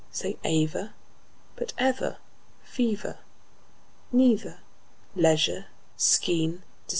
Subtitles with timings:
[0.11, 0.93] Say aver,
[1.55, 2.17] but ever,
[2.63, 3.19] fever,
[4.11, 4.61] Neither,
[5.15, 6.89] leisure, skein, receiver.